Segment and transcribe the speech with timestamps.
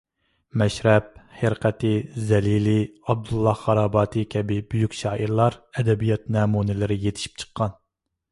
[0.59, 1.91] مەشرەپ، ھىرقەتى،
[2.29, 7.77] زەلىلىي، ئابدۇللاھ خاراباتىي كەبى بۈيۈك شائىرلار، ئەدەبىيات نەمۇنىلىرى يېتىشىپ چىققان.